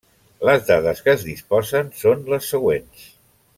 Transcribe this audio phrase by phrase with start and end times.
[0.47, 3.07] Les dades que es disposen són les següents.